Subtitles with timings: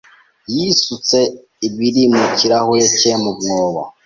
[0.57, 1.17] yasutse
[1.67, 3.81] ibiri mu kirahure cye mu mwobo.